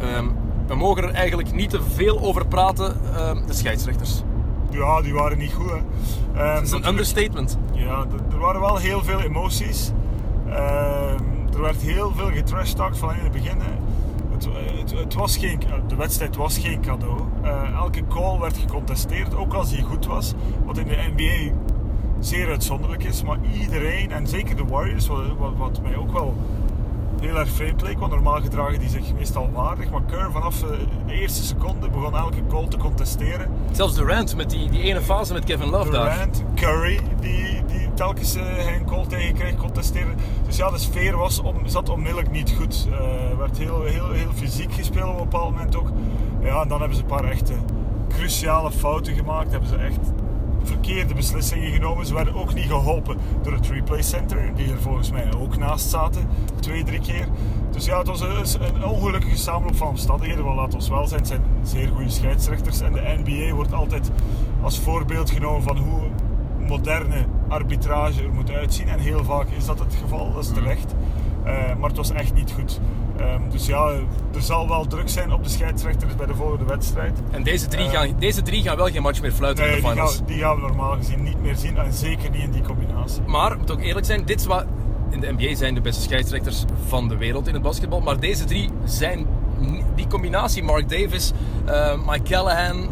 [0.00, 0.26] Ehm,
[0.66, 2.96] we mogen er eigenlijk niet te veel over praten.
[3.16, 4.22] Ehm, de scheidsrechters.
[4.70, 5.70] Ja, die waren niet goed.
[5.70, 5.76] Hè.
[6.42, 7.58] Eh, Het is een understatement.
[7.72, 9.90] Ja, er waren wel heel veel emoties.
[10.48, 11.18] Ehm,
[11.54, 13.56] er werd heel veel getrashtalkt van in het begin.
[13.60, 13.72] hè.
[14.32, 14.48] Het,
[14.80, 17.20] het, het was geen, de wedstrijd was geen cadeau.
[17.42, 20.32] Eh, elke call werd gecontesteerd, ook als die goed was.
[20.64, 21.54] Wat in de NBA
[22.20, 23.22] zeer uitzonderlijk is.
[23.22, 26.36] Maar iedereen, en zeker de Warriors, wat, wat, wat mij ook wel
[27.20, 27.98] heel erg vreemd leek.
[27.98, 29.90] Want normaal gedragen die zich meestal waardig.
[29.90, 30.68] Maar Kerr vanaf eh,
[31.06, 33.50] de eerste seconde begon elke call te contesteren.
[33.72, 36.12] Zelfs Durant met die, die ene fase met Kevin Love daar.
[36.12, 40.16] Durant, Curry, die, die telkens eh, hij een call tegen kreeg, contesteren.
[40.46, 42.88] Dus ja, de sfeer was om, zat onmiddellijk niet goed.
[43.30, 45.90] Er werd heel, heel, heel fysiek gespeeld op een bepaald moment ook.
[46.42, 47.54] Ja, en dan hebben ze een paar echte
[48.08, 49.50] cruciale fouten gemaakt.
[49.50, 49.98] Hebben ze echt
[50.62, 52.06] verkeerde beslissingen genomen.
[52.06, 55.90] Ze werden ook niet geholpen door het replay center, die er volgens mij ook naast
[55.90, 56.28] zaten,
[56.60, 57.28] twee, drie keer.
[57.70, 60.44] Dus ja, het was een, een ongelukkige samenloop van omstandigheden.
[60.44, 62.80] Want laat ons wel zijn, het zijn zeer goede scheidsrechters.
[62.80, 64.10] En de NBA wordt altijd
[64.62, 66.00] als voorbeeld genomen van hoe
[66.66, 68.88] moderne arbitrage er moet uitzien.
[68.88, 70.94] En heel vaak is dat het geval, dat is terecht.
[71.44, 72.80] Eh, maar het was echt niet goed.
[73.18, 73.86] Ehm, dus ja,
[74.34, 77.18] er zal wel druk zijn op de scheidsrechters bij de volgende wedstrijd.
[77.30, 77.90] En deze drie, Eh.
[77.92, 80.16] gaan, deze drie gaan wel geen match meer fluiten Nee, in de die finals.
[80.16, 81.76] gaan, die gaan we normaal gezien niet meer zien.
[81.78, 83.22] En zeker niet in die combinatie.
[83.26, 84.64] Maar, moet ook eerlijk zijn, dit is wat
[85.10, 88.00] in de NBA zijn de beste scheidsrechters van de wereld in het basketbal.
[88.00, 89.26] Maar deze drie zijn,
[89.94, 91.32] die combinatie, Mark Davis,
[91.64, 92.88] eh, Mike Callahan,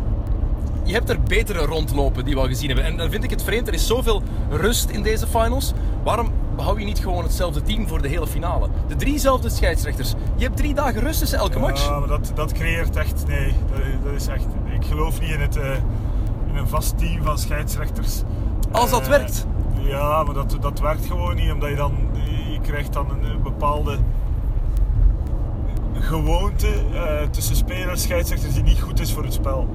[0.84, 2.84] je hebt er betere rondlopen die we al gezien hebben.
[2.84, 5.72] En dan vind ik het vreemd, er is zoveel rust in deze finals.
[6.04, 6.28] Waarom
[6.64, 8.68] hou je niet gewoon hetzelfde team voor de hele finale?
[8.86, 10.14] De driezelfde scheidsrechters.
[10.36, 11.86] Je hebt drie dagen rust tussen elke match.
[11.88, 13.26] Ja, maar dat, dat creëert echt...
[13.26, 14.46] Nee, dat, dat is echt...
[14.80, 15.70] Ik geloof niet in, het, eh,
[16.50, 18.22] in een vast team van scheidsrechters.
[18.72, 19.46] Als dat Eh, werkt.
[19.78, 21.52] Ja, maar dat, dat werkt gewoon niet.
[21.52, 21.94] Omdat je dan...
[22.52, 23.98] Je krijgt dan een, bepaalde
[26.00, 29.68] gewoonte eh, tussen spelers en scheidsrechters die niet goed is voor het spel.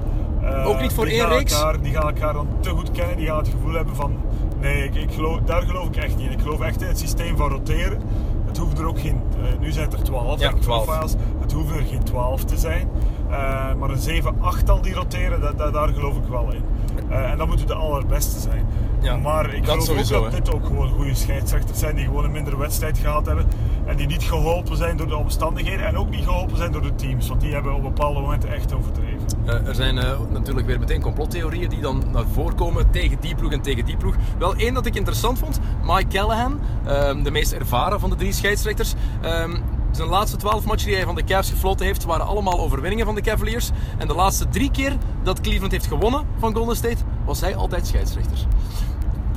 [0.65, 1.53] Ook niet voor één reeks?
[1.53, 3.17] Elkaar, die gaan elkaar dan te goed kennen.
[3.17, 4.15] Die gaan het gevoel hebben van...
[4.63, 6.31] Nee, ik, ik geloof, daar geloof ik echt niet in.
[6.31, 8.01] Ik geloof echt in het systeem van roteren.
[8.45, 9.21] Het hoeft er ook geen...
[9.43, 10.85] eh, nu zijn het er 12 Ja, denk ik, 12.
[10.85, 11.15] profiles.
[11.39, 12.89] Het hoeven er geen 12 te zijn.
[13.29, 16.63] Eh, maar een 7, 8 al die roteren, dat- daar geloof ik wel in.
[17.09, 18.65] Eh, en dat moeten de allerbeste zijn.
[19.01, 22.23] Ja, maar ik geloof sowieso, ook dat dit ook gewoon goede scheidsrechters zijn die gewoon
[22.23, 23.45] een mindere wedstrijd gehad hebben.
[23.85, 26.95] En die niet geholpen zijn door de omstandigheden en ook niet geholpen zijn door de
[26.95, 27.27] teams.
[27.27, 29.25] Want die hebben op bepaalde momenten echt overdreven.
[29.45, 33.35] Eh, er zijn eh, natuurlijk weer meteen complottheorieën die dan naar voren komen tegen die
[33.35, 34.15] ploeg en tegen die ploeg.
[34.37, 38.33] Wel één dat ik interessant vond, Mike Callahan, ehm, de meest ervaren van de drie
[38.33, 39.55] scheidsrechters, ehm,
[39.95, 43.15] Zijn laatste 12 matchen die hij van de Cavs gefloten heeft, waren allemaal overwinningen van
[43.15, 43.69] de Cavaliers.
[43.97, 47.87] En de laatste drie keer dat Cleveland heeft gewonnen van Golden State, was hij altijd
[47.87, 48.37] scheidsrechter.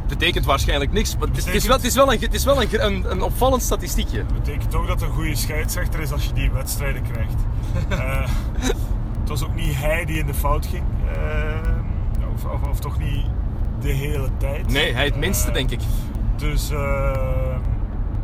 [0.09, 2.45] Betekent waarschijnlijk niks, maar het is, het is wel, het is wel, een, het is
[2.45, 4.19] wel een, een, een opvallend statistiekje.
[4.19, 7.35] Dat betekent ook dat het een goede scheidsrechter is als je die wedstrijden krijgt.
[7.89, 8.29] Eh,
[9.21, 10.83] het was ook niet hij die in de fout ging.
[11.13, 13.25] eh, of, of, of toch niet
[13.81, 14.69] de hele tijd.
[14.73, 15.81] Nee, hij het minste, Eh, denk ik.
[16.37, 17.57] Dus eh,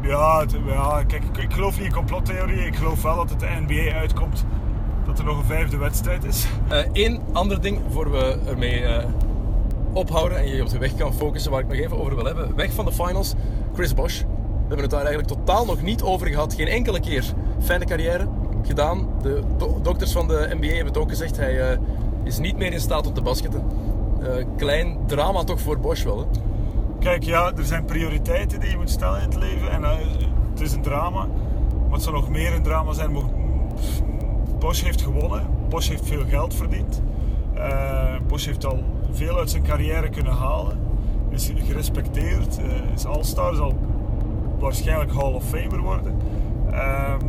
[0.03, 2.67] ja, ja, kijk, ik, geloof niet in complottheorie.
[2.67, 4.45] Ik geloof wel dat het de NBA uitkomt.
[5.07, 6.47] Dat er nog een vijfde wedstrijd is.
[6.93, 9.05] Eén ander ding voor we ermee eh,
[9.93, 12.57] ophouden en je op de weg kan focussen, waar ik nog even over wil hebben.
[12.57, 13.35] Weg van de finals,
[13.75, 14.21] Chris Bosch.
[14.21, 16.55] We hebben het daar eigenlijk totaal nog niet over gehad.
[16.55, 17.25] Geen enkele keer.
[17.61, 18.29] Fijne carrière
[18.63, 19.09] gedaan.
[19.23, 21.37] De do- dokters van de NBA hebben het ook gezegd.
[21.37, 21.79] Hij eh,
[22.25, 23.63] is niet meer in staat om te basketten.
[24.23, 26.19] Eh, klein drama toch voor Bosch wel.
[26.19, 26.25] Hè?
[27.03, 29.71] Kijk, ja, er zijn prioriteiten die je moet stellen in het leven.
[29.71, 29.97] En eh,
[30.51, 31.27] het is een drama.
[31.91, 33.17] Het zou nog meer een drama zijn.
[34.59, 35.47] Bosch heeft gewonnen.
[35.69, 37.03] Bosch heeft veel geld verdiend.
[37.55, 40.79] Eh Bosch heeft al veel uit zijn carrière kunnen halen.
[41.31, 42.59] Is gerespecteerd.
[42.59, 43.55] eh, is All-Star.
[43.55, 43.75] Zal
[44.59, 46.17] waarschijnlijk Hall of Famer worden.
[46.71, 47.27] Ehm,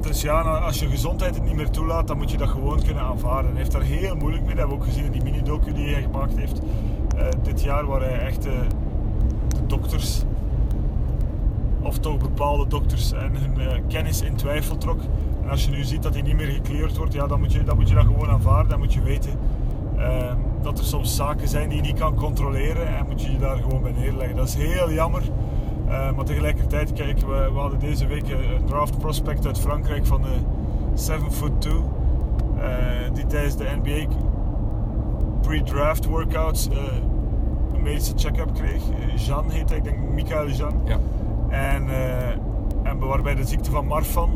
[0.00, 2.82] dus ja, nou, als je gezondheid het niet meer toelaat, dan moet je dat gewoon
[2.82, 3.50] kunnen aanvaarden.
[3.50, 4.54] Hij heeft daar heel moeilijk mee.
[4.54, 6.60] Dat hebben we ook gezien in die mini-docu die hij gemaakt heeft
[7.42, 8.46] dit jaar, waar hij echt
[9.76, 10.22] dokters,
[11.82, 15.00] of toch bepaalde dokters, en hun eh, kennis in twijfel trok.
[15.42, 17.62] En als je nu ziet dat hij niet meer gekleurd wordt, ja, dan, moet je,
[17.62, 18.68] dan moet je dat gewoon aanvaarden.
[18.68, 19.32] Dan moet je weten
[19.96, 23.38] eh, dat er soms zaken zijn die je niet kan controleren en moet je je
[23.38, 24.36] daar gewoon bij neerleggen.
[24.36, 25.22] Dat is heel jammer.
[25.88, 30.22] Eh, maar tegelijkertijd, kijk, we, we hadden deze week een draft prospect uit Frankrijk van
[30.22, 30.36] de
[30.94, 31.72] 7 foot 2.
[31.72, 34.14] eh, die tijdens de NBA
[35.40, 36.76] pre-draft workouts eh,
[37.82, 38.82] medische check-up kreeg.
[39.16, 40.80] Jean heet hij, ik denk Michael Jean.
[40.84, 40.98] Ja.
[41.48, 42.28] En, eh,
[42.82, 44.30] en waarbij de ziekte van Marfan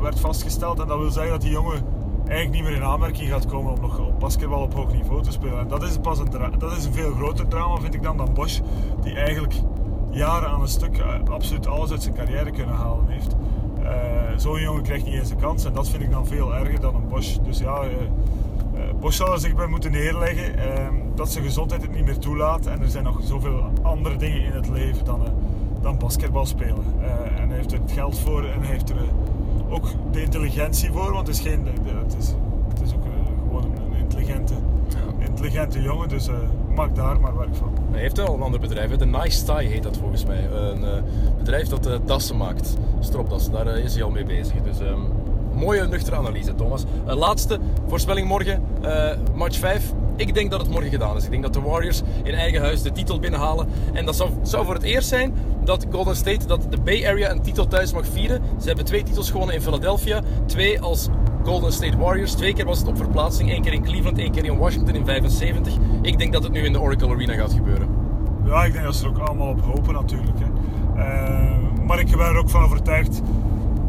[0.00, 0.80] werd vastgesteld.
[0.80, 1.82] En dat wil zeggen dat die jongen
[2.26, 5.32] eigenlijk niet meer in aanmerking gaat komen om nog op basketbal op hoog niveau te
[5.32, 5.58] spelen.
[5.58, 8.34] En dat is pas een, dat is een veel groter drama, vind ik dan, dan
[8.34, 8.60] Bosch.
[9.02, 9.54] Die eigenlijk
[10.10, 13.36] jaren aan een stuk eh, absoluut alles uit zijn carrière kunnen halen heeft.
[13.82, 15.64] Eh, Zo'n jongen krijgt niet eens een kans.
[15.64, 17.36] En dat vind ik dan veel erger dan een Bosch.
[17.44, 17.82] Dus ja...
[19.00, 22.66] Bosch zal er zich bij moeten neerleggen ehm, dat zijn gezondheid het niet meer toelaat.
[22.66, 25.30] En er zijn nog zoveel andere dingen in het leven dan, eh,
[25.80, 26.84] dan basketbal spelen.
[27.00, 29.02] Eh, en hij heeft er het geld voor en hij heeft er eh,
[29.68, 31.12] ook de intelligentie voor.
[31.12, 31.66] Want het is, geen,
[32.04, 32.34] het is,
[32.68, 33.10] het is ook eh,
[33.48, 34.54] gewoon een, intelligente,
[35.18, 36.08] intelligente jongen.
[36.08, 36.34] Dus eh,
[36.74, 37.72] maak daar maar werk van.
[37.90, 40.48] Hij heeft wel een ander bedrijf, de Nice Tie heet dat volgens mij.
[40.50, 41.04] Een
[41.38, 44.62] bedrijf dat dassen maakt, stropdassen, daar is hij al mee bezig.
[44.62, 45.00] Dus ehm,
[45.58, 46.84] mooie nuchtere analyse, Thomas.
[47.06, 49.92] Eh, laatste voorspelling morgen, eh, match 5.
[50.16, 51.24] Ik denk dat het morgen gedaan is.
[51.24, 53.68] Ik denk dat de Warriors in eigen huis de titel binnenhalen.
[53.92, 57.30] En dat zou, zou voor het eerst zijn dat Golden State, dat de Bay Area
[57.30, 58.42] een titel thuis mag vieren.
[58.60, 60.20] Ze hebben twee titels gewonnen in Philadelphia.
[60.46, 61.08] Twee als
[61.44, 62.32] Golden State Warriors.
[62.32, 63.50] Twee keer was het op verplaatsing.
[63.50, 65.74] Eén keer in Cleveland, één keer in Washington in 75.
[66.02, 67.88] Ik denk dat het nu in de Oracle Arena gaat gebeuren.
[68.44, 70.38] Ja, ik denk dat ze er ook allemaal op hopen natuurlijk.
[70.38, 70.46] Hè.
[71.02, 73.22] Eh, maar ik ben er ook van overtuigd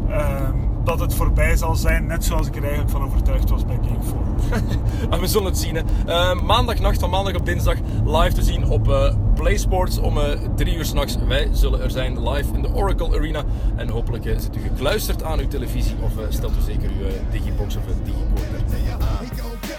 [0.08, 0.48] eh,
[0.90, 2.06] dat het voorbij zal zijn.
[2.06, 4.60] Net zoals ik er eigenlijk van overtuigd was bij Game 4.
[5.12, 5.74] En we zullen het zien.
[5.74, 5.82] Hè.
[6.06, 10.76] Eh, maandagnacht van maandag op dinsdag live te zien op eh PlaySports om eh, drie
[10.76, 11.16] uur s'nachts.
[11.28, 13.44] Wij zullen er zijn live in de Oracle Arena.
[13.76, 17.82] En hopelijk zit u gekluisterd aan uw televisie of stelt u zeker uw digibox of
[17.86, 18.60] een digicorder.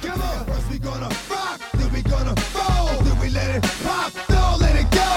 [0.01, 0.45] Come on.
[0.45, 4.75] First we gonna rock, then we gonna roll, then we let it pop, don't let
[4.75, 5.09] it go.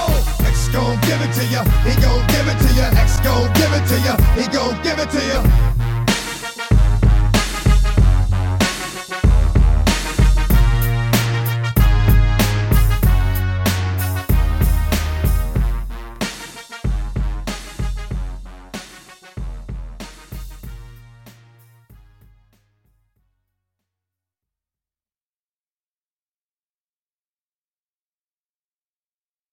[0.45, 2.87] X gon' give it to ya, he gon' give it to ya.
[3.01, 5.74] X gon' give it to ya, he gon' give it to ya.